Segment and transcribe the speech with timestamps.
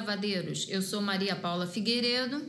[0.00, 0.66] lavadeiros.
[0.68, 2.42] Eu sou Maria Paula Figueiredo.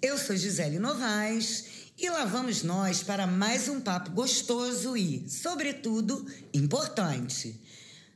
[0.00, 1.92] Eu sou Gisele Novaes.
[1.98, 7.60] E lá vamos nós para mais um papo gostoso e, sobretudo, importante.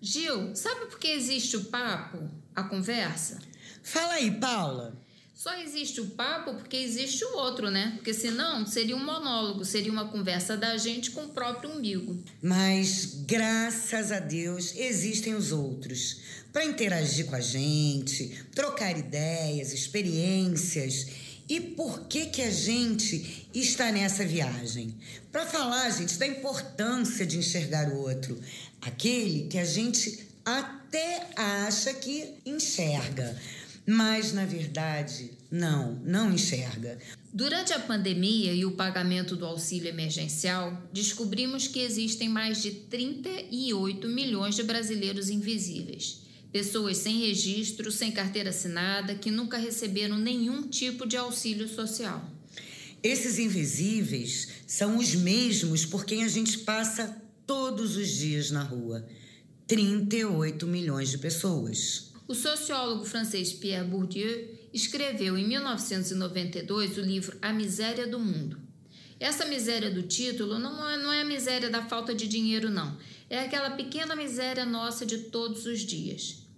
[0.00, 3.38] Gil, sabe por que existe o papo, a conversa?
[3.82, 4.96] Fala aí, Paula.
[5.34, 7.92] Só existe o papo porque existe o outro, né?
[7.94, 12.20] Porque senão seria um monólogo, seria uma conversa da gente com o próprio umbigo.
[12.42, 16.20] Mas, graças a Deus, existem os outros
[16.52, 21.06] para interagir com a gente, trocar ideias, experiências.
[21.48, 24.94] E por que que a gente está nessa viagem?
[25.32, 28.38] Para falar, gente, da importância de enxergar o outro,
[28.80, 33.36] aquele que a gente até acha que enxerga
[33.88, 36.98] mas na verdade não, não enxerga.
[37.32, 44.06] Durante a pandemia e o pagamento do auxílio emergencial, descobrimos que existem mais de 38
[44.08, 46.20] milhões de brasileiros invisíveis.
[46.52, 52.24] Pessoas sem registro, sem carteira assinada, que nunca receberam nenhum tipo de auxílio social.
[53.02, 59.06] Esses invisíveis são os mesmos por quem a gente passa todos os dias na rua.
[59.66, 62.10] 38 milhões de pessoas.
[62.26, 68.58] O sociólogo francês Pierre Bourdieu escreveu em 1992 o livro A Miséria do Mundo.
[69.20, 72.96] Essa miséria do título não é, não é a miséria da falta de dinheiro, não.
[73.30, 76.48] É aquela pequena miséria nossa de todos os dias.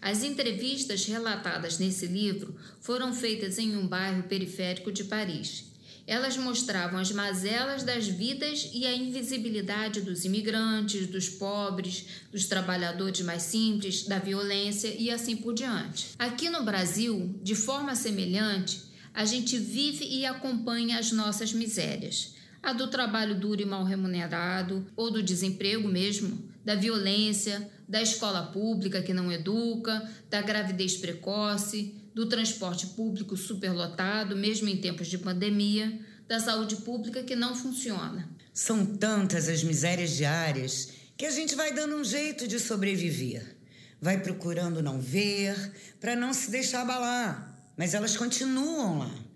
[0.00, 5.64] As entrevistas relatadas nesse livro foram feitas em um bairro periférico de Paris.
[6.06, 13.20] Elas mostravam as mazelas das vidas e a invisibilidade dos imigrantes, dos pobres, dos trabalhadores
[13.20, 16.08] mais simples, da violência e assim por diante.
[16.18, 22.37] Aqui no Brasil, de forma semelhante, a gente vive e acompanha as nossas misérias.
[22.62, 28.42] A do trabalho duro e mal remunerado, ou do desemprego mesmo, da violência, da escola
[28.42, 35.18] pública que não educa, da gravidez precoce, do transporte público superlotado, mesmo em tempos de
[35.18, 38.28] pandemia, da saúde pública que não funciona.
[38.52, 43.56] São tantas as misérias diárias que a gente vai dando um jeito de sobreviver.
[44.00, 49.27] Vai procurando não ver para não se deixar abalar, mas elas continuam lá.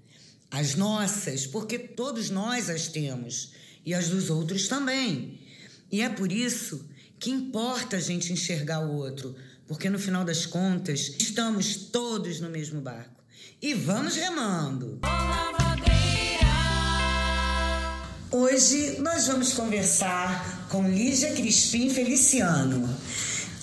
[0.53, 3.53] As nossas, porque todos nós as temos,
[3.87, 5.41] e as dos outros também.
[5.91, 6.87] E é por isso
[7.19, 9.35] que importa a gente enxergar o outro,
[9.67, 13.25] porque no final das contas estamos todos no mesmo barco.
[13.63, 15.01] E vamos remando.
[18.31, 22.95] Hoje nós vamos conversar com Lígia Crispim Feliciano.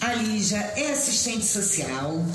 [0.01, 2.25] A Lígia é assistente social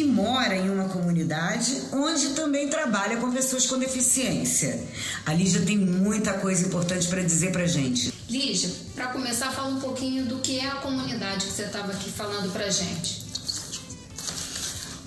[0.00, 4.84] e mora em uma comunidade onde também trabalha com pessoas com deficiência.
[5.24, 8.12] A Lígia tem muita coisa importante para dizer para gente.
[8.28, 12.10] Lígia, para começar, fala um pouquinho do que é a comunidade que você estava aqui
[12.10, 13.24] falando para gente.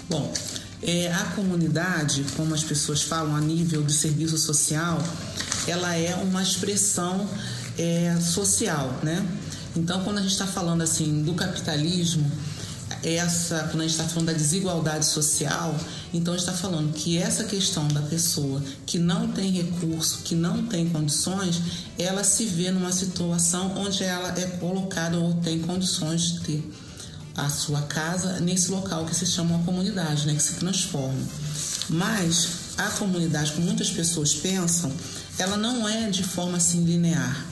[0.09, 0.33] Bom,
[0.81, 4.97] é, a comunidade, como as pessoas falam a nível de serviço social,
[5.67, 7.29] ela é uma expressão
[7.77, 9.23] é, social, né?
[9.75, 12.29] Então, quando a gente está falando assim do capitalismo,
[13.03, 15.75] essa, quando a gente está falando da desigualdade social,
[16.13, 20.89] então está falando que essa questão da pessoa que não tem recurso, que não tem
[20.89, 21.61] condições,
[21.97, 26.71] ela se vê numa situação onde ela é colocada ou tem condições de ter
[27.35, 31.21] a sua casa nesse local que se chama uma comunidade, né, que se transforma.
[31.89, 34.91] Mas a comunidade, como muitas pessoas pensam,
[35.38, 37.45] ela não é de forma assim linear.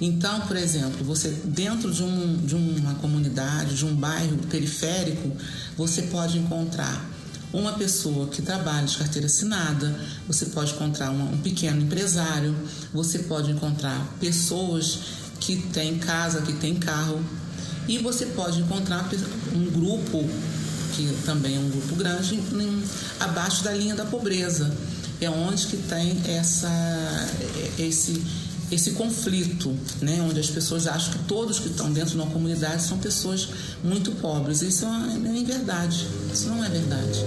[0.00, 5.32] Então, por exemplo, você dentro de, um, de uma comunidade, de um bairro periférico,
[5.76, 7.04] você pode encontrar
[7.52, 12.54] uma pessoa que trabalha de carteira assinada, você pode encontrar uma, um pequeno empresário,
[12.92, 14.98] você pode encontrar pessoas
[15.40, 17.24] que têm casa, que têm carro,
[17.88, 19.08] e você pode encontrar
[19.54, 20.28] um grupo,
[20.94, 22.82] que também é um grupo grande, em,
[23.18, 24.70] abaixo da linha da pobreza.
[25.20, 26.70] É onde que tem essa,
[27.76, 28.22] esse
[28.70, 32.82] esse conflito, né, onde as pessoas acham que todos que estão dentro de uma comunidade
[32.82, 33.48] são pessoas
[33.82, 34.62] muito pobres.
[34.62, 36.06] Isso é uma, é verdade.
[36.32, 37.20] Isso não é verdade.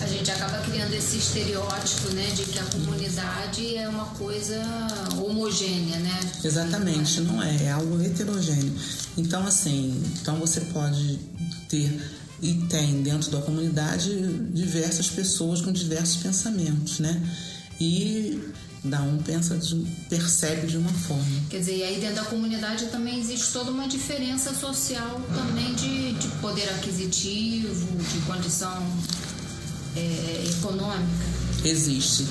[0.00, 4.62] A gente acaba criando esse estereótipo, né, de que a comunidade é uma coisa
[5.18, 6.20] homogênea, né?
[6.44, 8.72] Exatamente, não é, é algo heterogêneo.
[9.16, 11.18] Então, assim, então você pode
[11.68, 12.00] ter
[12.42, 14.10] e tem dentro da comunidade
[14.52, 17.22] diversas pessoas com diversos pensamentos, né?
[17.80, 18.38] E
[18.84, 19.76] Cada um pensa, de,
[20.10, 21.24] percebe de uma forma.
[21.48, 26.12] Quer dizer, e aí dentro da comunidade também existe toda uma diferença social também de,
[26.12, 28.86] de poder aquisitivo, de condição
[29.96, 31.24] é, econômica.
[31.64, 32.26] Existe.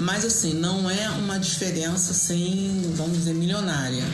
[0.00, 4.04] Mas assim, não é uma diferença assim, vamos dizer, milionária.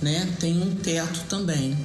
[0.00, 0.32] Né?
[0.38, 1.76] Tem um teto também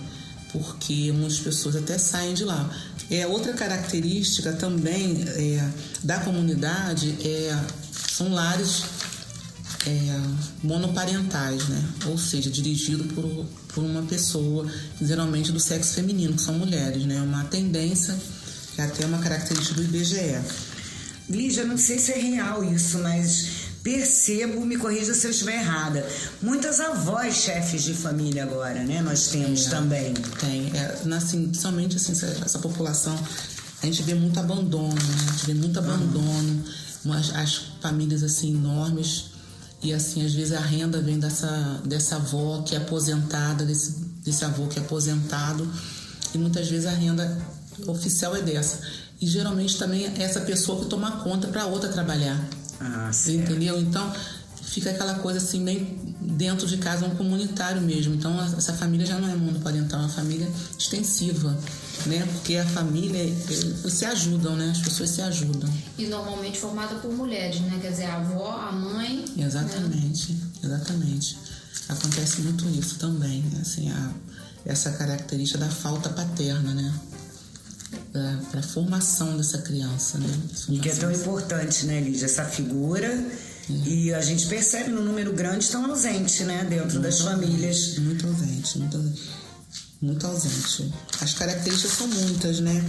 [0.52, 2.70] porque muitas pessoas até saem de lá.
[3.10, 5.70] É, outra característica também é,
[6.04, 7.60] da comunidade é,
[7.92, 8.84] são lares
[9.86, 10.22] é,
[10.64, 11.84] monoparentais, né?
[12.06, 14.66] ou seja, dirigido por, por uma pessoa,
[15.02, 17.06] geralmente do sexo feminino, que são mulheres.
[17.06, 17.22] Né?
[17.22, 18.16] Uma tendência,
[18.74, 20.40] que é até uma característica do IBGE.
[21.30, 26.08] Lígia, não sei se é real isso, mas percebo, me corrija se eu estiver errada.
[26.42, 29.02] Muitas avós chefes de família agora, né?
[29.02, 30.14] Nós temos é, também.
[30.40, 30.72] Tem.
[30.74, 33.16] É, assim, somente assim, essa população,
[33.82, 35.16] a gente vê muito abandono, né?
[35.28, 36.64] A gente vê muito abandono,
[37.04, 39.35] umas, as famílias assim enormes.
[39.86, 44.44] E assim, às vezes a renda vem dessa, dessa avó que é aposentada, desse, desse
[44.44, 45.72] avô que é aposentado.
[46.34, 47.38] E muitas vezes a renda
[47.86, 48.80] oficial é dessa.
[49.22, 52.44] E geralmente também é essa pessoa que toma conta para outra trabalhar.
[52.80, 53.80] Ah, Entendeu?
[53.80, 54.12] Então
[54.64, 58.16] fica aquela coisa assim, bem dentro de casa, um comunitário mesmo.
[58.16, 60.50] Então essa família já não é monoparental, é uma família
[60.80, 61.56] extensiva,
[62.08, 62.28] né?
[62.34, 63.34] Porque a família,
[63.90, 64.72] se ajudam, né?
[64.72, 65.72] As pessoas se ajudam.
[65.98, 67.80] E normalmente formada por mulheres, né?
[67.82, 69.26] Quer dizer, a avó, a mãe.
[69.38, 70.40] Exatamente, né?
[70.64, 71.38] exatamente.
[71.90, 73.60] Acontece muito isso também, né?
[73.62, 74.12] assim, a,
[74.66, 76.94] essa característica da falta paterna, né?
[78.12, 80.40] para a formação dessa criança, né?
[80.70, 82.26] E que é tão importante, né, Lídia?
[82.26, 83.08] Essa figura.
[83.08, 83.88] É.
[83.88, 87.98] E a gente percebe no número grande tão ausente, né, dentro muito das famílias.
[87.98, 89.22] Muito ausente, muito ausente.
[90.06, 90.94] Muito ausente.
[91.20, 92.84] As características são muitas, né?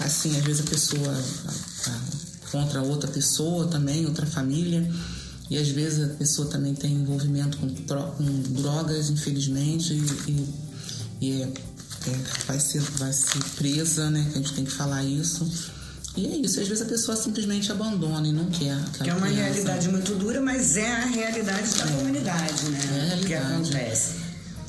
[0.00, 4.88] Assim, às vezes a pessoa a, a, contra outra pessoa também, outra família.
[5.50, 10.54] E às vezes a pessoa também tem envolvimento com, com drogas, infelizmente, e, e,
[11.20, 11.52] e é
[12.10, 14.26] é, vai, ser, vai ser presa, né?
[14.32, 15.48] Que a gente tem que falar isso.
[16.16, 18.78] E é isso, às vezes a pessoa simplesmente abandona e não quer.
[19.02, 19.42] Que é uma criança.
[19.42, 21.88] realidade muito dura, mas é a realidade da é.
[21.88, 22.78] comunidade, né?
[22.78, 23.26] É a realidade.
[23.26, 24.25] Que acontece.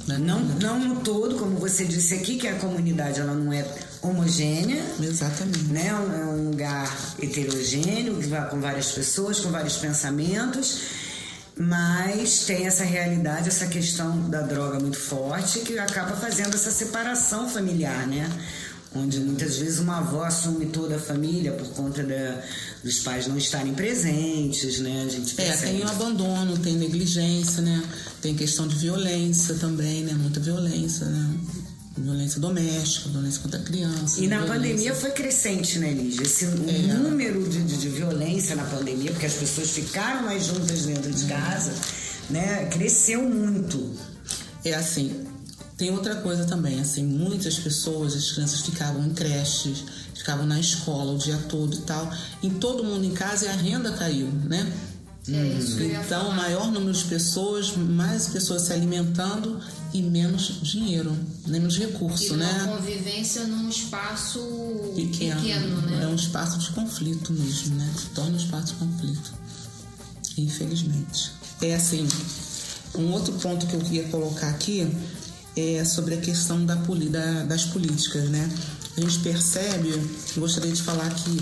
[0.09, 3.65] É não, não no todo, como você disse aqui, que a comunidade ela não é
[4.01, 4.83] homogênea.
[5.01, 5.65] Exatamente.
[5.65, 5.87] Né?
[5.87, 8.17] É um lugar heterogêneo,
[8.49, 10.81] com várias pessoas, com vários pensamentos
[11.59, 17.49] mas tem essa realidade, essa questão da droga muito forte que acaba fazendo essa separação
[17.49, 18.29] familiar, né?
[18.95, 22.41] Onde muitas vezes uma avó assume toda a família por conta da,
[22.83, 25.03] dos pais não estarem presentes, né?
[25.05, 25.71] A gente percebe.
[25.71, 27.83] É, tem o abandono, tem negligência, né?
[28.21, 30.13] Tem questão de violência também, né?
[30.13, 31.37] Muita violência, né?
[31.97, 34.21] violência doméstica, violência contra a criança.
[34.21, 34.55] E na violência...
[34.55, 36.23] pandemia foi crescente, né, Lígia?
[36.23, 36.49] Esse é.
[36.93, 41.25] número de, de, de, violência na pandemia, porque as pessoas ficaram mais juntas dentro de
[41.25, 41.73] casa,
[42.29, 43.93] né, cresceu muito.
[44.63, 45.25] É assim,
[45.77, 49.83] tem outra coisa também, assim, muitas pessoas, as crianças ficavam em creches,
[50.15, 53.53] ficavam na escola o dia todo e tal, e todo mundo em casa e a
[53.53, 54.73] renda caiu, né?
[55.29, 59.59] É então, maior número de pessoas, mais pessoas se alimentando
[59.93, 61.15] e menos dinheiro,
[61.45, 62.63] menos recurso, e né?
[62.63, 64.39] Uma convivência num espaço
[64.95, 66.03] pequeno, pequeno, né?
[66.03, 67.93] É um espaço de conflito mesmo, né?
[67.97, 69.33] Se torna um espaço de conflito.
[70.37, 71.33] Infelizmente.
[71.61, 72.07] É assim,
[72.95, 74.89] um outro ponto que eu queria colocar aqui
[75.59, 78.49] é sobre a questão da, da, das políticas, né?
[78.95, 79.89] A gente percebe,
[80.35, 81.37] gostaria de falar que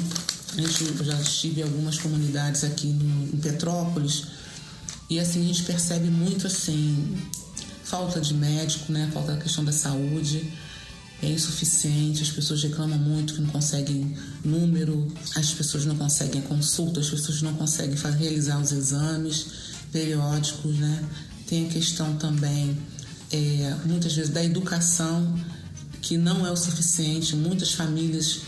[0.57, 4.27] a gente já estive em algumas comunidades aqui no, em Petrópolis
[5.09, 7.17] e assim a gente percebe muito assim
[7.83, 9.09] falta de médico, né?
[9.13, 10.51] Falta da questão da saúde
[11.21, 16.99] é insuficiente, as pessoas reclamam muito que não conseguem número, as pessoas não conseguem consulta,
[16.99, 19.47] as pessoas não conseguem realizar os exames
[19.91, 21.03] periódicos, né?
[21.47, 22.77] Tem a questão também,
[23.35, 25.37] é, muitas vezes, da educação,
[26.01, 27.35] que não é o suficiente.
[27.35, 28.41] Muitas famílias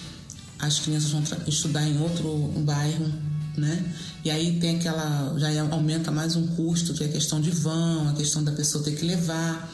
[0.60, 3.12] as crianças vão estudar em outro bairro,
[3.56, 3.94] né?
[4.24, 5.36] E aí tem aquela.
[5.38, 8.84] já aumenta mais um custo, que é a questão de vão, a questão da pessoa
[8.84, 9.72] ter que levar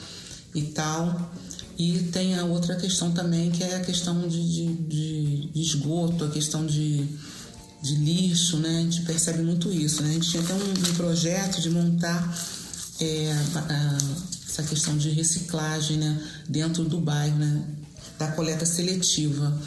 [0.54, 1.34] e tal.
[1.78, 6.30] E tem a outra questão também, que é a questão de, de, de esgoto, a
[6.30, 7.08] questão de,
[7.82, 8.78] de lixo, né?
[8.78, 10.10] A gente percebe muito isso, né?
[10.10, 12.38] A gente tinha até um, um projeto de montar
[13.00, 13.98] é, a,
[14.54, 16.22] essa questão de reciclagem né?
[16.48, 17.64] dentro do bairro, né?
[18.20, 19.60] Da coleta seletiva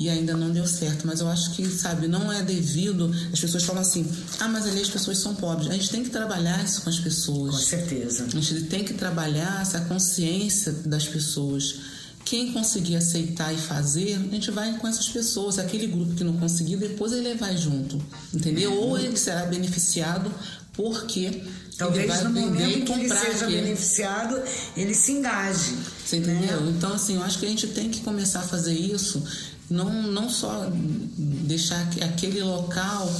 [0.00, 1.06] e ainda não deu certo.
[1.06, 3.14] Mas eu acho que, sabe, não é devido.
[3.32, 4.04] As pessoas falam assim:
[4.40, 5.70] ah, mas ali as pessoas são pobres.
[5.70, 7.54] A gente tem que trabalhar isso com as pessoas.
[7.54, 8.24] Com certeza.
[8.24, 11.76] A gente tem que trabalhar essa consciência das pessoas.
[12.24, 15.58] Quem conseguir aceitar e fazer, a gente vai com essas pessoas.
[15.58, 18.02] Aquele grupo que não conseguir, depois ele vai junto.
[18.34, 18.74] Entendeu?
[18.74, 20.32] Ou ele será beneficiado
[20.72, 21.42] porque
[21.82, 24.42] Talvez no momento que ele seja beneficiado,
[24.76, 25.76] ele se engaje.
[26.04, 26.60] Você entendeu?
[26.60, 26.72] Né?
[26.76, 29.22] Então, assim, eu acho que a gente tem que começar a fazer isso
[29.70, 33.10] não, não só deixar aquele local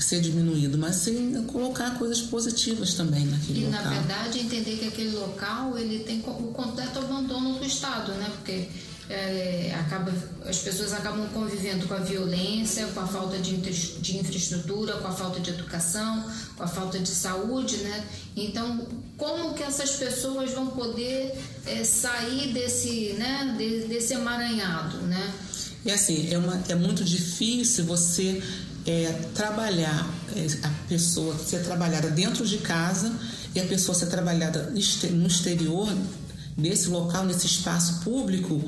[0.00, 3.80] ser diminuído, mas sim colocar coisas positivas também naquele e, local.
[3.80, 8.28] E na verdade entender que aquele local ele tem o completo abandono do Estado, né?
[8.36, 8.68] Porque
[9.12, 10.12] é, acaba,
[10.46, 15.12] as pessoas acabam convivendo com a violência, com a falta de, de infraestrutura, com a
[15.12, 16.24] falta de educação,
[16.56, 18.04] com a falta de saúde, né?
[18.34, 25.32] Então, como que essas pessoas vão poder é, sair desse, né, de, desse emaranhado, né?
[25.84, 28.42] E assim, é, uma, é muito difícil você
[28.86, 33.12] é, trabalhar é, a pessoa ser trabalhada dentro de casa
[33.54, 35.92] e a pessoa ser trabalhada no exterior
[36.56, 38.62] nesse local, nesse espaço público,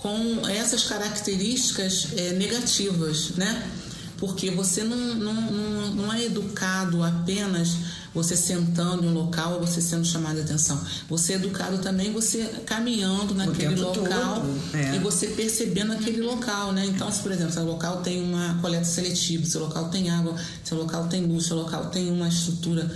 [0.00, 3.70] com essas características é, negativas, né?
[4.16, 7.76] Porque você não, não, não, não é educado apenas
[8.12, 10.80] você sentando em um local ou você sendo chamado de atenção.
[11.08, 14.96] Você é educado também você caminhando naquele local é.
[14.96, 16.84] e você percebendo aquele local, né?
[16.86, 20.76] Então, se por exemplo, seu local tem uma coleta seletiva, seu local tem água, seu
[20.76, 22.90] local tem luz, seu local tem uma estrutura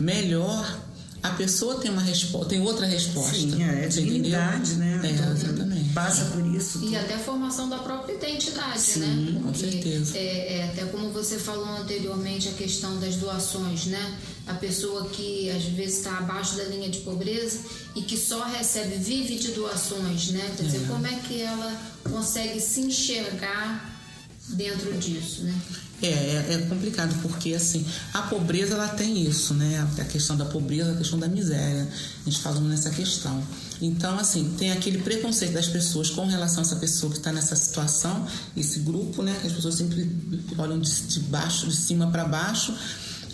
[0.00, 0.78] melhor,
[1.26, 3.34] a pessoa tem uma resposta, tem outra resposta.
[3.34, 5.00] Sim, é, é dignidade, né?
[5.02, 5.92] É, então, exatamente.
[5.92, 6.84] Passa por isso.
[6.84, 9.40] E até a formação da própria identidade, Sim, né?
[9.42, 10.16] com certeza.
[10.16, 14.18] É, é, até como você falou anteriormente, a questão das doações, né?
[14.46, 17.60] A pessoa que às vezes está abaixo da linha de pobreza
[17.94, 20.54] e que só recebe, vive de doações, né?
[20.56, 20.86] Quer dizer, é.
[20.86, 23.96] como é que ela consegue se enxergar
[24.48, 25.54] dentro disso, né?
[26.02, 29.88] É, é, é, complicado porque assim a pobreza ela tem isso, né?
[29.98, 31.88] A questão da pobreza, a questão da miséria.
[32.20, 33.42] A gente falando nessa questão.
[33.80, 37.56] Então assim tem aquele preconceito das pessoas com relação a essa pessoa que está nessa
[37.56, 39.38] situação, esse grupo, né?
[39.40, 40.10] Que as pessoas sempre
[40.58, 42.74] olham de, baixo, de cima para baixo.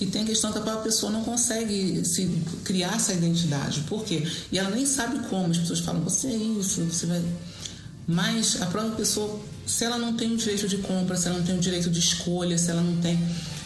[0.00, 2.26] E tem a questão que a própria pessoa não consegue se
[2.64, 3.80] criar essa identidade.
[3.82, 4.26] Por quê?
[4.50, 5.50] E ela nem sabe como.
[5.50, 7.22] As pessoas falam, você é isso, você vai.
[8.06, 11.44] Mas a própria pessoa se ela não tem o direito de compra, se ela não
[11.44, 13.18] tem o direito de escolha, se ela não tem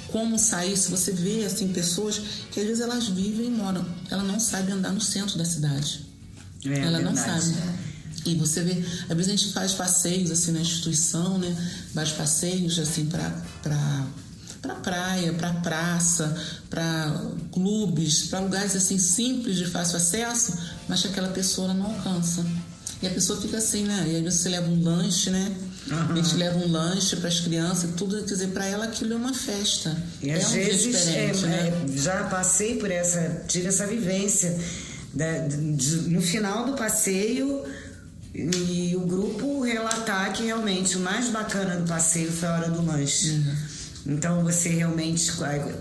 [0.09, 4.23] como sair, se você vê assim pessoas que às vezes elas vivem e moram, ela
[4.23, 6.07] não sabe andar no centro da cidade.
[6.65, 7.55] É, ela não sabe.
[8.25, 11.55] E você vê, às vezes a gente faz passeios assim na instituição, né?
[11.95, 13.31] Vários passeios assim para
[13.63, 14.07] para
[14.63, 16.35] para praia, para praça,
[16.69, 22.45] para clubes, para lugares assim simples de fácil acesso, mas que aquela pessoa não alcança.
[23.01, 24.07] E a pessoa fica assim, né?
[24.09, 25.55] E às vezes você leva um lanche, né?
[25.91, 26.13] Uhum.
[26.13, 29.17] A gente leva um lanche para as crianças, tudo, quer dizer, para ela aquilo é
[29.17, 29.97] uma festa.
[30.21, 31.85] E é às um vezes, é, né?
[31.89, 34.59] é, já passei por essa, tive essa vivência.
[35.15, 37.65] Da, de, no final do passeio,
[38.35, 42.85] e o grupo relatar que realmente o mais bacana do passeio foi a hora do
[42.85, 43.31] lanche.
[43.31, 43.57] Uhum.
[44.09, 45.33] Então você realmente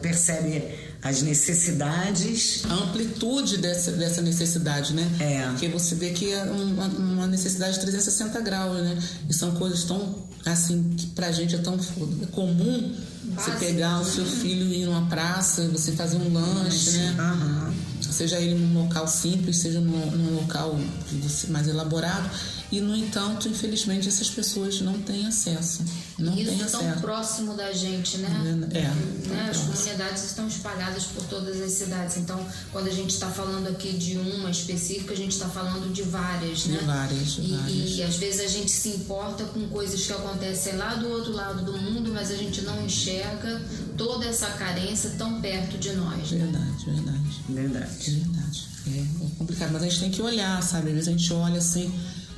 [0.02, 0.64] percebe
[1.06, 2.64] as necessidades.
[2.68, 5.08] A amplitude dessa, dessa necessidade, né?
[5.20, 5.48] É.
[5.50, 8.98] Porque você vê que é uma, uma necessidade de 360 graus, né?
[9.30, 11.78] E são coisas tão, assim, que pra gente é tão
[12.32, 12.92] comum
[13.24, 13.60] Básico.
[13.60, 17.16] você pegar o seu filho e ir numa praça, você fazer um lanche, né?
[17.20, 17.74] Uhum.
[18.02, 20.76] Seja ele num local simples, seja num, num local
[21.50, 22.28] mais elaborado.
[22.76, 25.82] E, no entanto, infelizmente, essas pessoas não têm acesso.
[26.20, 27.00] Não Isso têm tão acesso.
[27.00, 28.70] próximo da gente, né?
[28.74, 29.30] É.
[29.30, 29.50] né?
[29.50, 32.18] As comunidades estão espalhadas por todas as cidades.
[32.18, 32.38] Então,
[32.74, 36.66] quando a gente está falando aqui de uma específica, a gente está falando de várias,
[36.66, 36.80] né?
[36.80, 37.90] De várias, e, várias.
[37.92, 41.64] E às vezes a gente se importa com coisas que acontecem lá do outro lado
[41.64, 43.62] do mundo, mas a gente não enxerga
[43.96, 46.30] toda essa carência tão perto de nós.
[46.30, 46.40] Né?
[46.40, 47.42] Verdade, verdade.
[47.48, 48.12] Verdade.
[48.12, 48.68] Verdade.
[48.88, 50.90] É, é complicado, mas a gente tem que olhar, sabe?
[50.90, 51.90] Às vezes a gente olha assim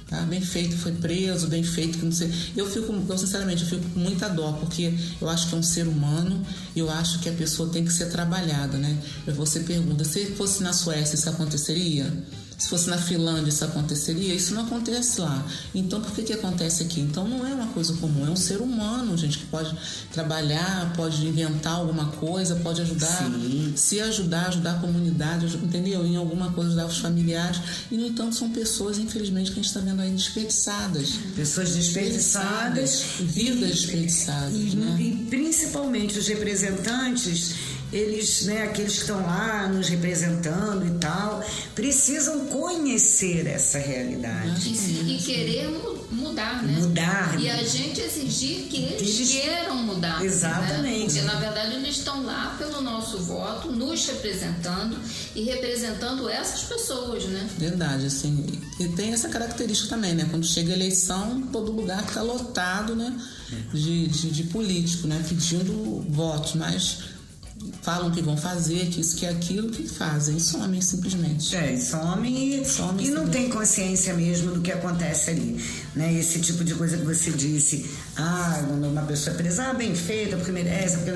[0.08, 0.22] Tá?
[0.22, 2.32] Bem feito, foi preso, bem feito, que não sei.
[2.56, 5.64] Eu fico, eu sinceramente, eu fico com muita dó, porque eu acho que é um
[5.64, 8.98] ser humano, eu acho que a pessoa tem que ser trabalhada, né?
[9.28, 12.12] Você pergunta, se fosse na Suécia, isso aconteceria?
[12.58, 15.46] Se fosse na Finlândia isso aconteceria, isso não acontece lá.
[15.76, 17.00] Então por que, que acontece aqui?
[17.00, 19.78] Então não é uma coisa comum, é um ser humano, gente, que pode
[20.12, 23.74] trabalhar, pode inventar alguma coisa, pode ajudar, Sim.
[23.76, 26.04] se ajudar, ajudar a comunidade, entendeu?
[26.04, 27.60] Em alguma coisa ajudar os familiares.
[27.92, 31.12] E no entanto são pessoas, infelizmente, que a gente está vendo aí desperdiçadas.
[31.36, 33.04] Pessoas desperdiçadas.
[33.20, 34.54] Vidas desperdiçadas.
[34.54, 34.98] E, né?
[35.00, 42.48] e principalmente os representantes eles, né, aqueles que estão lá nos representando e tal, precisam
[42.48, 44.70] conhecer essa realidade.
[44.70, 45.70] E, e querer
[46.12, 46.79] mudar, né?
[46.79, 47.39] Mudar.
[47.39, 49.29] E a gente exigir que eles, eles...
[49.32, 50.20] queiram mudar.
[50.20, 50.25] Né?
[50.25, 51.13] Exatamente.
[51.13, 51.22] Né?
[51.22, 54.98] Porque, na verdade, eles estão lá pelo nosso voto, nos representando
[55.36, 57.50] e representando essas pessoas, né?
[57.58, 58.46] Verdade, assim.
[58.79, 60.27] E tem essa característica também, né?
[60.29, 63.17] Quando chega a eleição, todo lugar está lotado, né?
[63.74, 65.24] De, de, de político, né?
[65.27, 67.16] Pedindo votos, mas
[67.81, 71.55] falam que vão fazer, que isso, que aquilo, que fazem, somem simplesmente.
[71.55, 75.63] É, somem e, some e não tem consciência mesmo do que acontece ali.
[75.95, 76.13] Né?
[76.13, 80.38] Esse tipo de coisa que você disse, ah, uma pessoa é presa, ah, bem feita,
[80.38, 81.12] porque merece, porque...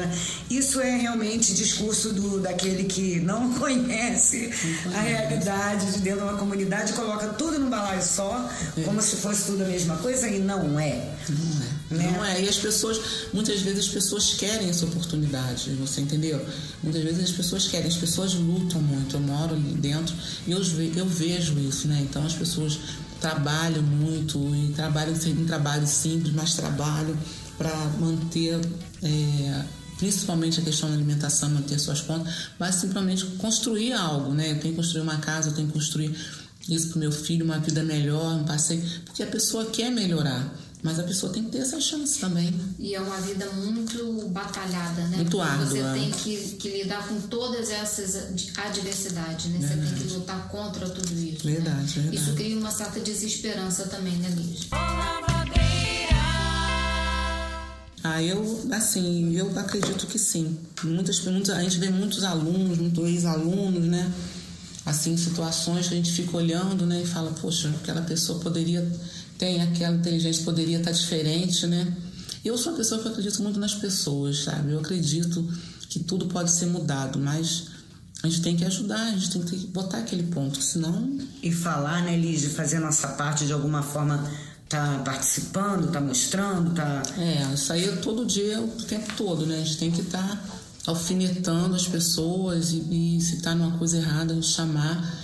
[0.50, 4.96] Isso é realmente discurso do, daquele que não conhece, não conhece.
[4.96, 8.82] a realidade de dentro de uma comunidade, coloca tudo num balaio só, é.
[8.82, 11.10] como se fosse tudo a mesma coisa, e não é.
[11.30, 11.81] Não é.
[11.92, 12.12] Né?
[12.12, 12.42] Não é.
[12.42, 13.00] E as pessoas,
[13.34, 16.44] muitas vezes as pessoas querem essa oportunidade, você entendeu?
[16.82, 19.18] Muitas vezes as pessoas querem, as pessoas lutam muito.
[19.18, 20.16] Eu moro ali dentro
[20.48, 20.62] e eu,
[20.96, 22.00] eu vejo isso, né?
[22.02, 22.80] Então as pessoas
[23.20, 27.18] trabalham muito e trabalham em trabalho simples, mas trabalham
[27.58, 28.60] para manter.
[29.04, 29.64] É,
[29.98, 34.50] principalmente a questão da alimentação, manter suas contas, mas simplesmente construir algo, né?
[34.50, 36.12] Eu tenho que construir uma casa, eu tenho que construir
[36.68, 40.52] isso para o meu filho, uma vida melhor, um passeio, porque a pessoa quer melhorar.
[40.84, 42.52] Mas a pessoa tem que ter essa chance também.
[42.80, 45.18] E é uma vida muito batalhada, né?
[45.18, 45.68] Muito árdua.
[45.68, 48.16] Você tem que, que, lidar com todas essas
[48.58, 49.60] adversidades, né?
[49.60, 49.90] Verdade.
[49.90, 51.46] Você tem que lutar contra tudo isso.
[51.46, 51.54] Né?
[51.54, 52.10] Verdade, né?
[52.10, 52.16] verdade.
[52.16, 54.68] Isso cria uma certa desesperança também, né, Liz?
[58.04, 60.58] Ah, eu, assim, eu acredito que sim.
[60.84, 64.12] Muitas, muitas, a gente vê muitos alunos, muitos ex-alunos, né?
[64.84, 67.04] Assim, situações que a gente fica olhando, né?
[67.04, 68.82] E fala, poxa, aquela pessoa poderia
[69.42, 71.92] tem aquela inteligência poderia estar diferente, né?
[72.46, 74.72] Eu sou uma pessoa que acredito muito nas pessoas, sabe?
[74.72, 75.44] Eu acredito
[75.90, 77.64] que tudo pode ser mudado, mas
[78.22, 81.18] a gente tem que ajudar, a gente tem que botar aquele ponto, senão.
[81.42, 84.24] E falar, né, Lígia, fazer a nossa parte de alguma forma,
[84.70, 87.02] tá participando, tá mostrando, tá.
[87.18, 89.56] É, isso aí é todo dia, o tempo todo, né?
[89.56, 90.40] A gente tem que estar tá
[90.86, 95.21] alfinetando as pessoas e, e se tá numa coisa errada, a gente chamar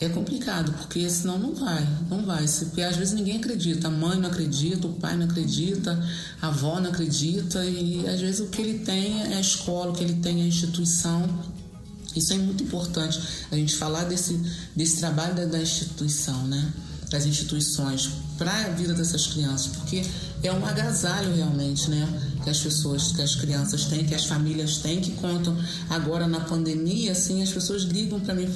[0.00, 2.44] é complicado, porque senão não vai, não vai.
[2.46, 5.98] Porque às vezes ninguém acredita, a mãe não acredita, o pai não acredita,
[6.42, 9.94] a avó não acredita, e às vezes o que ele tem é a escola, o
[9.94, 11.28] que ele tem é a instituição.
[12.14, 13.20] Isso é muito importante,
[13.50, 14.40] a gente falar desse,
[14.74, 16.72] desse trabalho da, da instituição, né?
[17.10, 20.02] das instituições para a vida dessas crianças, porque
[20.42, 22.06] é um agasalho realmente, né?
[22.42, 25.56] Que as pessoas, que as crianças têm, que as famílias têm, que contam
[25.88, 28.48] agora na pandemia, assim, as pessoas ligam para mim,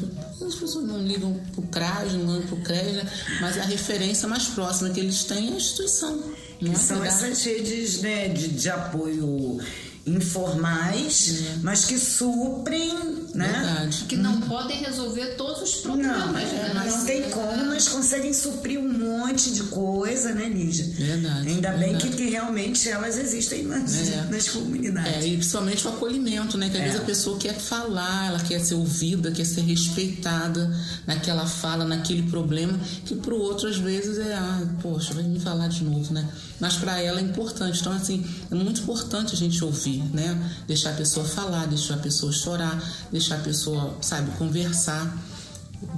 [0.46, 3.03] as pessoas não ligam para o CRAS, não ligam para o CRES,
[3.40, 6.22] mas a referência mais próxima que eles têm é a instituição.
[6.59, 9.61] Que são essas redes né, de, de apoio
[10.09, 11.57] informais, é.
[11.62, 12.94] mas que suprem,
[13.35, 13.49] né?
[13.49, 14.05] Verdade.
[14.09, 14.40] Que não hum.
[14.42, 16.18] podem resolver todos os problemas.
[16.18, 16.73] Não, né?
[16.75, 20.87] mas não tem como, mas conseguem suprir um monte de coisa, né, Lígia?
[20.87, 21.49] Verdade.
[21.49, 21.79] Ainda verdade.
[21.79, 24.25] bem que, que, realmente elas existem nas, é.
[24.31, 25.12] nas comunidades.
[25.12, 26.68] É, e principalmente o acolhimento, né?
[26.68, 26.87] Que às é.
[26.87, 30.75] vezes a pessoa quer falar, ela quer ser ouvida, quer ser respeitada
[31.07, 35.38] naquela fala, naquele problema, que para o outro às vezes é, ah, poxa, vai me
[35.38, 36.29] falar de novo, né?
[36.61, 37.81] Mas para ela é importante.
[37.81, 40.52] Então, assim, é muito importante a gente ouvir né?
[40.66, 45.16] Deixar a pessoa falar, deixar a pessoa chorar, deixar a pessoa, sabe, conversar,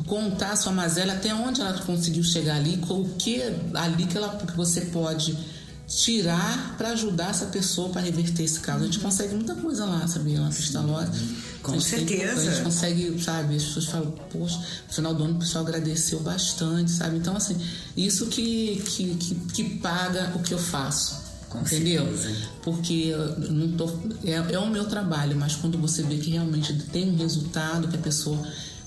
[0.06, 3.42] contar a sua mazela até onde ela conseguiu chegar ali, com o que
[3.74, 5.36] ali que, ela, que você pode
[5.90, 8.84] tirar para ajudar essa pessoa para reverter esse caso.
[8.84, 10.40] A gente consegue muita coisa lá, sabia?
[10.40, 10.52] Lá na
[11.62, 12.40] Com a certeza.
[12.40, 13.56] A gente consegue, sabe?
[13.56, 17.16] As pessoas falam, poxa, no final do ano o pessoal agradeceu bastante, sabe?
[17.16, 17.60] Então, assim,
[17.96, 21.19] isso que, que, que, que paga o que eu faço.
[21.50, 22.06] Com entendeu?
[22.16, 22.48] Certeza.
[22.62, 23.12] Porque
[23.50, 23.90] não tô,
[24.24, 27.96] é, é o meu trabalho, mas quando você vê que realmente tem um resultado, que
[27.96, 28.40] a pessoa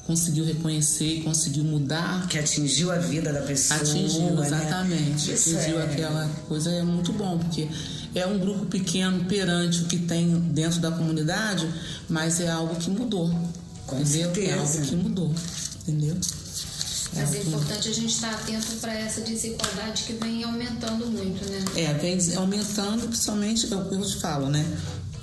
[0.08, 2.26] conseguiu reconhecer, conseguiu mudar.
[2.28, 3.80] Que atingiu a vida da pessoa.
[3.80, 4.45] Atingiu, né?
[4.47, 5.28] exatamente.
[5.28, 5.34] Né?
[5.36, 5.84] Atingiu é...
[5.84, 7.67] aquela coisa, é muito bom, porque
[8.15, 11.69] é um grupo pequeno perante o que tem dentro da comunidade,
[12.08, 13.30] mas é algo que mudou.
[13.86, 14.34] Com entendeu?
[14.34, 14.52] Certeza.
[14.52, 15.36] É algo que mudou.
[15.82, 16.15] Entendeu?
[17.15, 21.63] Mas é importante a gente estar atento para essa desigualdade que vem aumentando muito, né?
[21.76, 24.65] É, vem aumentando, principalmente, é o que eu te falo, né?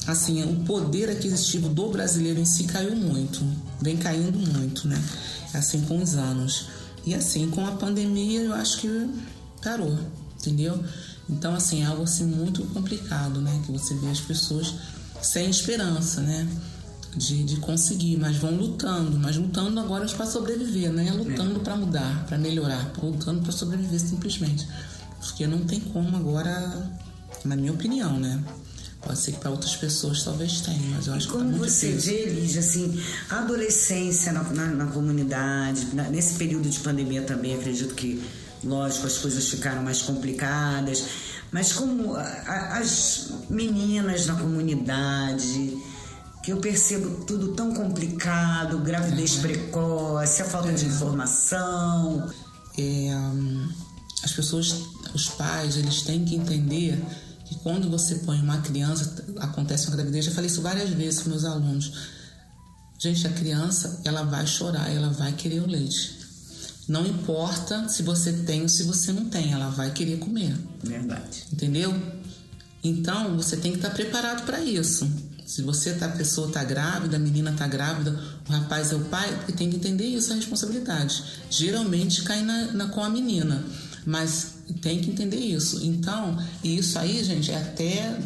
[0.06, 3.44] Assim, o poder aquisitivo do brasileiro em si caiu muito,
[3.80, 5.02] vem caindo muito, né?
[5.52, 6.66] Assim, com os anos.
[7.04, 9.10] E assim, com a pandemia, eu acho que
[9.62, 9.98] parou,
[10.38, 10.82] entendeu?
[11.28, 13.62] Então, assim, é algo assim muito complicado, né?
[13.64, 14.74] Que você vê as pessoas
[15.22, 16.48] sem esperança, né?
[17.16, 21.10] De, de conseguir, mas vão lutando, mas lutando agora para sobreviver, né?
[21.12, 21.62] Lutando é.
[21.62, 24.68] para mudar, para melhorar, lutando para sobreviver simplesmente.
[25.18, 26.90] Porque não tem como agora,
[27.44, 28.42] na minha opinião, né?
[29.02, 31.56] Pode ser que para outras pessoas talvez tenha, mas eu acho e que tá como
[31.56, 32.12] você difícil.
[32.12, 37.54] vê, Lígia, assim, a adolescência na, na, na comunidade, na, nesse período de pandemia também,
[37.54, 38.22] acredito que,
[38.62, 41.04] lógico, as coisas ficaram mais complicadas,
[41.50, 45.78] mas como a, a, as meninas na comunidade,
[46.50, 49.42] que eu percebo tudo tão complicado, gravidez uhum.
[49.42, 52.28] precoce, a falta de informação.
[52.76, 53.10] É,
[54.24, 54.74] as pessoas,
[55.14, 57.00] os pais, eles têm que entender
[57.44, 61.30] que quando você põe uma criança, acontece uma gravidez, já falei isso várias vezes com
[61.30, 61.92] meus alunos.
[62.98, 66.18] Gente, a criança, ela vai chorar, ela vai querer o leite.
[66.88, 70.56] Não importa se você tem ou se você não tem, ela vai querer comer.
[70.82, 71.44] Verdade.
[71.52, 71.94] Entendeu?
[72.82, 75.08] Então, você tem que estar preparado para isso.
[75.50, 78.16] Se você tá, a pessoa está grávida, a menina está grávida,
[78.48, 81.24] o rapaz é o pai, ele tem que entender isso, a responsabilidade.
[81.50, 83.60] Geralmente cai na, na, com a menina,
[84.06, 85.84] mas tem que entender isso.
[85.84, 88.16] Então, isso aí, gente, é até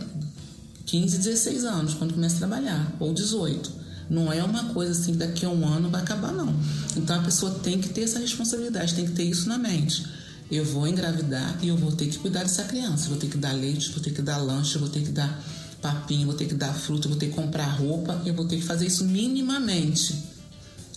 [0.84, 3.72] 15, 16 anos, quando começa a trabalhar, ou 18.
[4.10, 6.54] Não é uma coisa assim, daqui a um ano vai acabar, não.
[6.94, 10.04] Então a pessoa tem que ter essa responsabilidade, tem que ter isso na mente.
[10.50, 13.08] Eu vou engravidar e eu vou ter que cuidar dessa criança.
[13.08, 15.42] Vou ter que dar leite, vou ter que dar lanche, vou ter que dar
[15.84, 18.62] papinho, vou ter que dar fruta, vou ter que comprar roupa, eu vou ter que
[18.62, 20.32] fazer isso minimamente.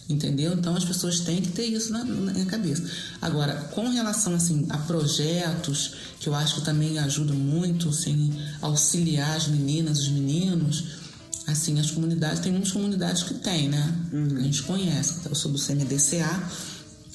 [0.10, 0.54] Entendeu?
[0.54, 2.90] Então as pessoas têm que ter isso na, na cabeça.
[3.22, 9.36] Agora, com relação assim a projetos, que eu acho que também ajuda muito, assim, auxiliar
[9.36, 10.86] as meninas, os meninos,
[11.46, 13.94] assim, as comunidades, tem muitas comunidades que tem, né?
[14.14, 14.38] Uhum.
[14.38, 15.16] A gente conhece.
[15.26, 16.42] Eu sou do CMDCA,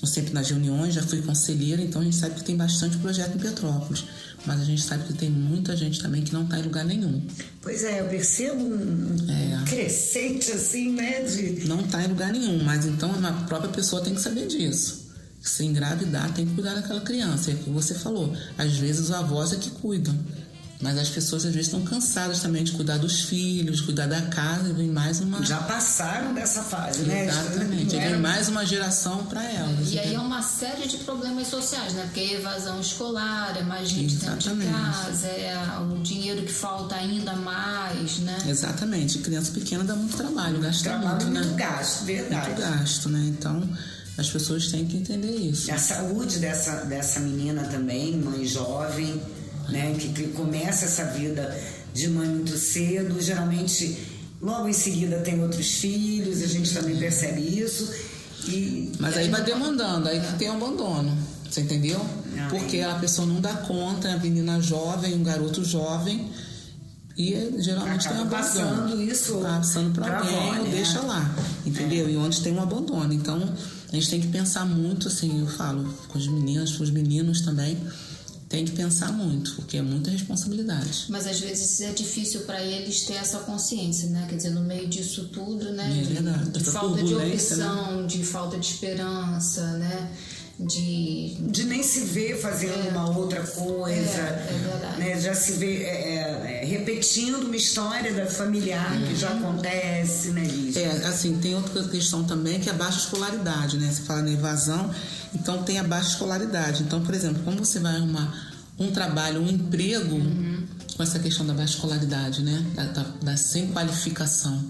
[0.06, 3.40] sempre nas reuniões, já fui conselheira, então a gente sabe que tem bastante projeto em
[3.40, 4.04] Petrópolis
[4.46, 7.22] mas a gente sabe que tem muita gente também que não está em lugar nenhum.
[7.60, 9.64] Pois é, eu percebo um é.
[9.68, 11.22] crescente assim, né?
[11.22, 11.66] De...
[11.66, 15.02] Não está em lugar nenhum, mas então a própria pessoa tem que saber disso.
[15.40, 17.50] Se engravidar, tem que cuidar daquela criança.
[17.50, 18.32] É o que você falou.
[18.56, 20.16] Às vezes os avós é que cuidam.
[20.82, 24.68] Mas as pessoas às vezes estão cansadas também de cuidar dos filhos, cuidar da casa,
[24.68, 25.42] e vem mais uma.
[25.44, 27.26] Já passaram dessa fase, né?
[27.26, 27.94] Exatamente.
[27.94, 28.10] Era...
[28.10, 29.92] Vem mais uma geração para elas.
[29.92, 32.02] E aí é uma série de problemas sociais, né?
[32.06, 34.48] Porque é evasão escolar, é mais gente Exatamente.
[34.48, 38.36] dentro de casa, é o dinheiro que falta ainda mais, né?
[38.48, 39.18] Exatamente.
[39.20, 41.40] Criança pequena dá muito trabalho, gasta trabalho muito, né?
[41.42, 42.48] muito gasto, verdade.
[42.48, 43.24] Muito gasto, né?
[43.28, 43.68] Então
[44.18, 45.70] as pessoas têm que entender isso.
[45.70, 49.22] A saúde dessa, dessa menina também, mãe jovem
[49.68, 49.94] né?
[49.98, 51.56] Que, que começa essa vida
[51.94, 53.96] de mãe muito cedo, geralmente
[54.40, 57.88] logo em seguida tem outros filhos, a gente também percebe isso.
[58.48, 61.16] E, Mas aí vai demandando, aí que tem o abandono.
[61.48, 62.04] Você entendeu?
[62.36, 62.48] Ai.
[62.48, 66.30] Porque a pessoa não dá conta, é a menina jovem, um garoto jovem,
[67.16, 68.86] e geralmente Acaba tem abandono.
[68.86, 69.38] Passando isso.
[69.40, 70.70] Passando para alguém, avó, né?
[70.70, 71.34] deixa lá.
[71.64, 72.08] Entendeu?
[72.08, 72.10] É.
[72.10, 73.12] E onde tem um abandono.
[73.12, 73.54] Então,
[73.92, 77.42] a gente tem que pensar muito, assim, eu falo com as meninas, com os meninos
[77.42, 77.78] também
[78.52, 81.06] tem que pensar muito, porque é muita responsabilidade.
[81.08, 84.26] Mas às vezes é difícil para eles ter essa consciência, né?
[84.28, 86.02] Quer dizer, no meio disso tudo, né?
[86.02, 86.50] É verdade.
[86.50, 87.32] De, de falta de né?
[87.32, 88.06] opção, né?
[88.06, 90.12] de falta de esperança, né?
[90.60, 91.34] De...
[91.50, 95.20] de nem se ver fazendo é, uma outra coisa, é, é né?
[95.20, 99.06] já se vê é, é, repetindo uma história da familiar uhum.
[99.06, 99.48] que já uhum.
[99.48, 100.82] acontece, né, Lígia?
[100.82, 103.90] É, assim, tem outra questão também que é a baixa escolaridade, né?
[103.90, 104.90] Você fala na evasão,
[105.34, 106.82] então tem a baixa escolaridade.
[106.82, 110.66] Então, por exemplo, como você vai arrumar um trabalho, um emprego uhum.
[110.96, 112.64] com essa questão da baixa escolaridade, né?
[112.74, 114.62] Da, da, da, sem qualificação.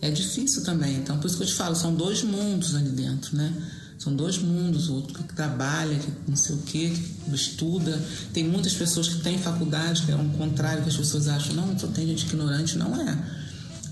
[0.00, 0.96] É difícil também.
[0.96, 3.52] Então, por isso que eu te falo, são dois mundos ali dentro, né?
[3.98, 8.04] São dois mundos, o outro que trabalha, que não sei o quê, que estuda.
[8.32, 11.54] Tem muitas pessoas que têm faculdade, que é o contrário que as pessoas acham.
[11.54, 12.76] Não, só tem gente ignorante.
[12.76, 13.16] Não é.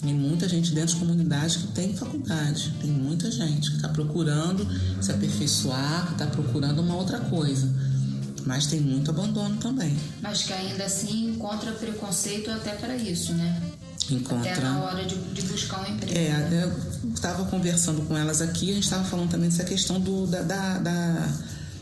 [0.01, 2.73] Tem muita gente dentro de comunidade que tem faculdade.
[2.81, 4.67] Tem muita gente que está procurando
[5.01, 7.69] se aperfeiçoar, que está procurando uma outra coisa.
[8.47, 9.95] Mas tem muito abandono também.
[10.23, 13.61] Mas que ainda assim encontra preconceito até para isso, né?
[14.11, 14.51] Encontra.
[14.53, 16.19] Até na hora de, de buscar um emprego.
[16.19, 20.27] É, eu estava conversando com elas aqui, a gente estava falando também dessa questão do,
[20.27, 21.29] da, da, da,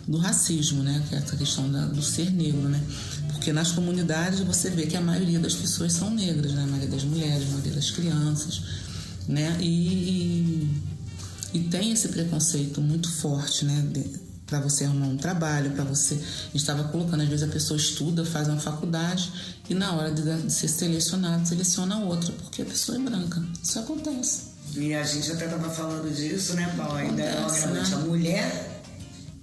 [0.06, 1.02] do racismo, né?
[1.12, 2.82] É essa questão da, do ser negro, né?
[3.38, 6.64] Porque nas comunidades você vê que a maioria das pessoas são negras, né?
[6.64, 8.62] A maioria das mulheres, a maioria das crianças,
[9.28, 9.56] né?
[9.60, 10.68] E,
[11.54, 13.88] e tem esse preconceito muito forte, né?
[14.44, 16.18] para você arrumar um trabalho, para você.
[16.54, 19.30] estava colocando, às vezes a pessoa estuda, faz uma faculdade
[19.68, 23.42] e na hora de, de ser selecionado, seleciona outra, porque a pessoa é branca.
[23.62, 24.48] Isso acontece.
[24.74, 26.96] E a gente até estava falando disso, né, Paulo?
[26.96, 27.82] Ainda é né?
[27.92, 28.82] a mulher.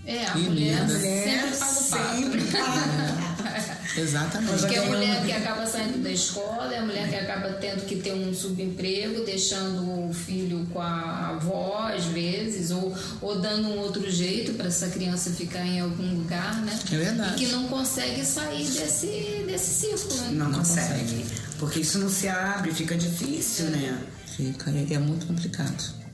[0.07, 3.74] É, a mulher, a mulher sempre paga o pato.
[3.97, 4.59] Exatamente.
[4.59, 7.85] Porque é a mulher que acaba saindo da escola, é a mulher que acaba tendo
[7.85, 13.69] que ter um subemprego, deixando o filho com a avó, às vezes, ou, ou dando
[13.69, 16.77] um outro jeito para essa criança ficar em algum lugar, né?
[16.91, 17.43] É verdade.
[17.43, 20.21] E que não consegue sair desse, desse círculo.
[20.21, 20.29] Né?
[20.31, 20.99] Não, não consegue.
[20.99, 21.25] consegue.
[21.59, 23.97] Porque isso não se abre, fica difícil, né?
[24.35, 26.04] Fica, é, é muito complicado.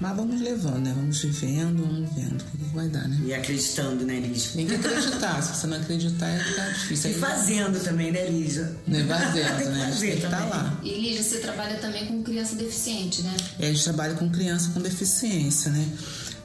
[0.00, 0.92] Mas vamos levando, né?
[0.94, 3.18] Vamos vivendo, vamos vendo o que vai dar, né?
[3.24, 4.52] E acreditando, né, Lígia?
[4.52, 5.42] Tem que acreditar.
[5.42, 7.10] Se você não acreditar, é tá difícil.
[7.10, 8.76] E fazendo também, né, Lígia?
[8.86, 9.04] Né?
[9.04, 9.90] Fazendo, né?
[9.90, 10.80] Fazer tem que estar tá lá.
[10.84, 13.36] E, Lígia, você trabalha também com criança deficiente, né?
[13.58, 15.88] É, a gente trabalha com criança com deficiência, né?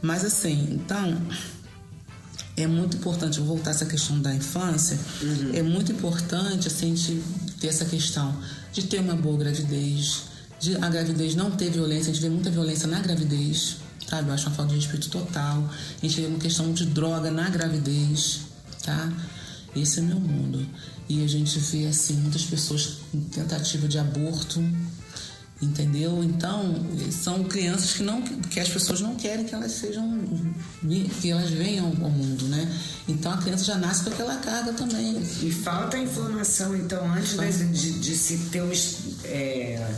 [0.01, 1.21] Mas assim, então,
[2.57, 4.97] é muito importante voltar essa questão da infância.
[5.21, 5.51] Uhum.
[5.53, 7.23] É muito importante assim, a gente
[7.59, 8.35] ter essa questão
[8.71, 10.23] de ter uma boa gravidez,
[10.63, 13.75] de a gravidez não ter violência, a gente vê muita violência na gravidez,
[14.09, 14.29] sabe?
[14.29, 15.69] Eu acho uma falta de respeito total.
[16.01, 18.41] A gente vê uma questão de droga na gravidez,
[18.81, 19.11] tá?
[19.75, 20.65] Esse é meu mundo.
[21.09, 24.63] E a gente vê assim muitas pessoas com tentativa de aborto,
[25.61, 26.23] entendeu?
[26.23, 26.75] Então,
[27.11, 30.17] são crianças que não que as pessoas não querem que elas sejam
[31.19, 32.71] que elas venham ao mundo, né?
[33.05, 35.21] Então a criança já nasce com aquela carga também.
[35.41, 38.73] E falta informação, então, antes de, de, de, se ter uma
[39.25, 39.93] é,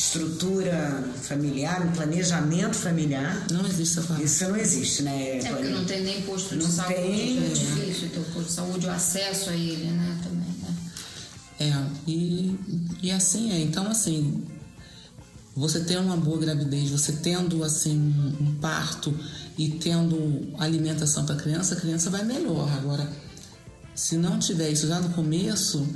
[0.00, 3.46] estrutura familiar, um planejamento familiar.
[3.50, 4.24] Não existe essa palavra.
[4.24, 5.38] Isso não existe, né?
[5.38, 8.44] É porque não tem nem posto de não saúde, tem, é difícil ter o posto
[8.44, 10.18] de saúde, o acesso a ele, né?
[10.24, 10.74] Também, né?
[11.60, 12.58] É, e,
[13.02, 13.60] e assim é.
[13.60, 14.42] Então, assim,
[15.54, 17.98] você tendo uma boa gravidez, você tendo assim
[18.40, 19.14] um parto
[19.58, 22.72] e tendo alimentação para a criança, a criança vai melhor.
[22.72, 23.06] Agora,
[23.94, 25.86] se não tiver isso já no começo,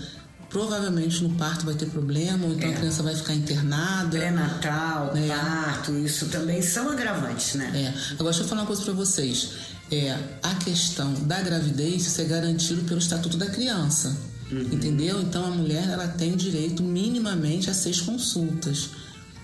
[0.55, 2.73] provavelmente no parto vai ter problema, ou então é.
[2.73, 4.17] a criança vai ficar internada.
[4.17, 5.27] Pré-natal, é.
[5.27, 7.73] parto, isso também são agravantes, né?
[7.75, 8.13] É.
[8.13, 9.51] Agora, deixa eu falar uma coisa para vocês.
[9.91, 14.17] É, a questão da gravidez, isso é garantido pelo Estatuto da Criança.
[14.49, 14.61] Uhum.
[14.61, 15.21] Entendeu?
[15.23, 18.91] Então a mulher ela tem direito minimamente a seis consultas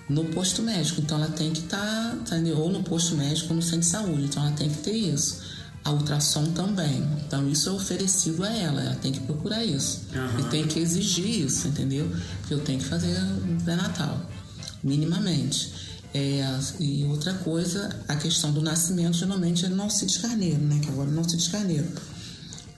[0.09, 1.01] no posto médico.
[1.01, 4.25] Então ela tem que estar, tá, ou no posto médico ou no centro de saúde.
[4.27, 5.43] Então ela tem que ter isso.
[5.85, 7.03] A ultrassom também.
[7.27, 8.83] Então isso é oferecido a ela.
[8.83, 10.03] Ela tem que procurar isso.
[10.15, 10.41] Uhum.
[10.41, 12.11] E tem que exigir isso, entendeu?
[12.47, 14.21] Que eu tenho que fazer no pré-natal,
[14.83, 15.73] minimamente.
[16.13, 16.45] É,
[16.81, 20.81] e outra coisa, a questão do nascimento geralmente é no Alcides Carneiro, né?
[20.83, 21.89] Que agora é no Alcides Carneiro.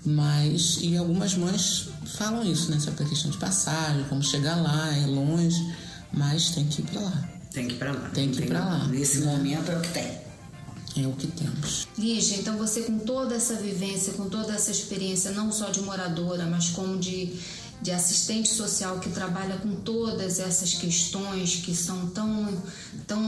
[0.05, 2.79] Mas, e algumas mães falam isso, né?
[2.79, 5.61] Sobre a questão de passagem, como chegar lá, é longe
[6.13, 7.29] mas tem que ir para lá.
[7.53, 8.11] Tem que ir para lá.
[8.11, 8.89] Tem que ir para lá.
[8.89, 9.27] Nesse né?
[9.27, 10.22] momento é o que tem.
[10.97, 11.87] É o que temos.
[11.97, 16.45] Lígia, então você com toda essa vivência, com toda essa experiência, não só de moradora,
[16.45, 17.35] mas como de,
[17.81, 22.63] de assistente social que trabalha com todas essas questões que são tão,
[23.07, 23.23] tão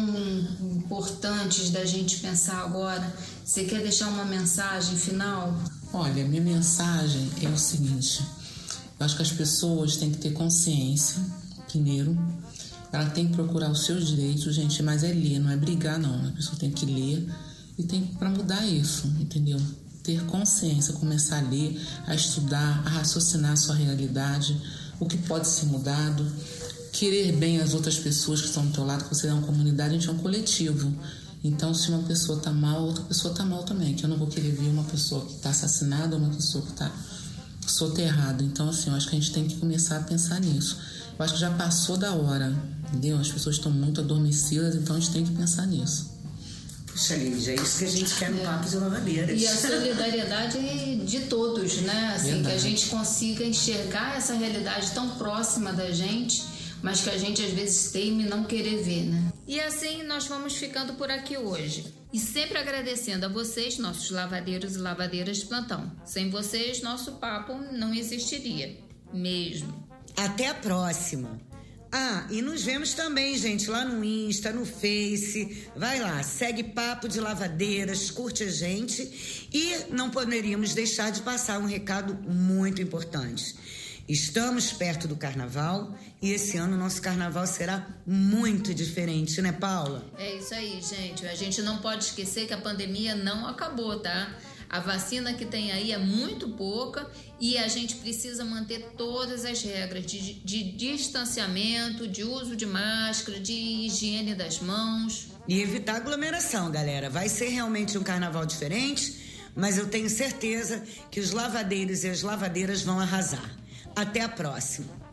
[0.77, 5.55] importantes da gente pensar agora, você quer deixar uma mensagem final?
[5.91, 8.23] Olha, minha mensagem é o seguinte:
[9.01, 11.19] eu acho que as pessoas têm que ter consciência,
[11.67, 12.15] primeiro,
[12.93, 16.29] ela tem que procurar os seus direitos, gente, mas é ler, não é brigar, não.
[16.29, 17.27] A pessoa tem que ler
[17.79, 19.61] e tem para mudar isso, entendeu?
[20.03, 24.61] Ter consciência, começar a ler, a estudar, a raciocinar a sua realidade,
[25.01, 26.27] o que pode ser mudado,
[26.93, 29.91] querer bem as outras pessoas que estão do teu lado, que você é uma comunidade,
[29.91, 30.93] a gente é um coletivo.
[31.43, 33.95] Então, se uma pessoa tá mal, outra pessoa tá mal também.
[33.95, 36.91] Que eu não vou querer ver uma pessoa que tá assassinada uma pessoa que tá
[37.67, 38.43] soterrada.
[38.43, 40.79] Então, assim, eu acho que a gente tem que começar a pensar nisso.
[41.19, 42.55] Eu acho que já passou da hora
[42.95, 43.19] entendeu?
[43.19, 46.14] As pessoas estão muito adormecidas, então a gente tem que pensar nisso.
[46.95, 48.45] Puxa, Lídia, é isso que a gente quer no é.
[48.45, 49.43] Papo de Lavadeiras.
[49.43, 52.13] E a solidariedade de todos, né?
[52.15, 56.45] Assim, que a gente consiga enxergar essa realidade tão próxima da gente,
[56.81, 59.33] mas que a gente às vezes teme não querer ver, né?
[59.45, 61.93] E assim nós vamos ficando por aqui hoje.
[62.13, 65.91] E sempre agradecendo a vocês, nossos lavadeiros e lavadeiras de plantão.
[66.05, 68.79] Sem vocês, nosso papo não existiria.
[69.13, 69.85] Mesmo.
[70.17, 71.41] Até a próxima!
[71.97, 75.69] Ah, e nos vemos também, gente, lá no Insta, no Face.
[75.77, 79.49] Vai lá, segue Papo de Lavadeiras, curte a gente.
[79.53, 83.55] E não poderíamos deixar de passar um recado muito importante.
[84.09, 90.05] Estamos perto do carnaval e esse ano nosso carnaval será muito diferente, né, Paula?
[90.19, 91.25] É isso aí, gente.
[91.29, 94.37] A gente não pode esquecer que a pandemia não acabou, tá?
[94.69, 99.63] A vacina que tem aí é muito pouca e a gente precisa manter todas as
[99.63, 105.29] regras de, de distanciamento, de uso de máscara, de higiene das mãos.
[105.47, 107.11] E evitar aglomeração, galera.
[107.11, 112.23] Vai ser realmente um carnaval diferente, mas eu tenho certeza que os lavadeiros e as
[112.23, 113.51] lavadeiras vão arrasar.
[113.95, 115.05] Até a próxima!